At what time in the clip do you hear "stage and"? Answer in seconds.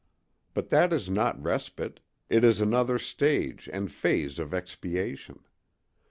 2.97-3.91